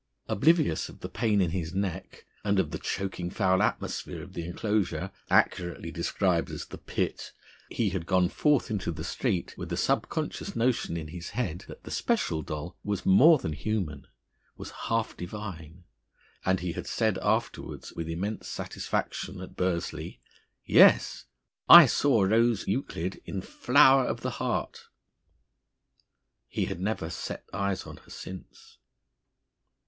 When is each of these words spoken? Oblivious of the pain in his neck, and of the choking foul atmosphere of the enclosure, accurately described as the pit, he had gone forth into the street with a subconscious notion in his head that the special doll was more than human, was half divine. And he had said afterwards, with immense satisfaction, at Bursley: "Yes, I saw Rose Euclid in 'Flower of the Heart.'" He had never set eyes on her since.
Oblivious 0.27 0.89
of 0.89 1.01
the 1.01 1.09
pain 1.09 1.41
in 1.41 1.51
his 1.51 1.75
neck, 1.75 2.25
and 2.43 2.57
of 2.59 2.71
the 2.71 2.79
choking 2.79 3.29
foul 3.29 3.61
atmosphere 3.61 4.23
of 4.23 4.33
the 4.33 4.43
enclosure, 4.47 5.11
accurately 5.29 5.91
described 5.91 6.49
as 6.49 6.65
the 6.65 6.79
pit, 6.79 7.33
he 7.69 7.91
had 7.91 8.07
gone 8.07 8.27
forth 8.27 8.71
into 8.71 8.91
the 8.91 9.03
street 9.03 9.53
with 9.59 9.71
a 9.71 9.77
subconscious 9.77 10.55
notion 10.55 10.97
in 10.97 11.09
his 11.09 11.29
head 11.37 11.65
that 11.67 11.83
the 11.83 11.91
special 11.91 12.41
doll 12.41 12.75
was 12.83 13.05
more 13.05 13.37
than 13.37 13.53
human, 13.53 14.07
was 14.57 14.71
half 14.89 15.15
divine. 15.15 15.83
And 16.43 16.61
he 16.61 16.71
had 16.71 16.87
said 16.87 17.19
afterwards, 17.19 17.93
with 17.93 18.09
immense 18.09 18.47
satisfaction, 18.47 19.39
at 19.39 19.55
Bursley: 19.55 20.19
"Yes, 20.65 21.25
I 21.69 21.85
saw 21.85 22.23
Rose 22.23 22.67
Euclid 22.67 23.21
in 23.27 23.39
'Flower 23.43 24.07
of 24.07 24.21
the 24.21 24.39
Heart.'" 24.41 24.87
He 26.47 26.65
had 26.65 26.79
never 26.79 27.11
set 27.11 27.45
eyes 27.53 27.83
on 27.83 27.97
her 27.97 28.09
since. 28.09 28.79